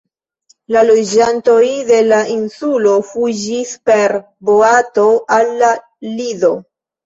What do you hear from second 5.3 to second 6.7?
al la Lido.